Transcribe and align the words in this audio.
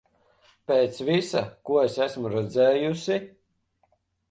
Pēc 0.71 1.01
visa, 1.09 1.43
ko 1.71 1.77
es 1.83 1.99
esmu 2.07 2.33
redzējusi... 2.35 3.21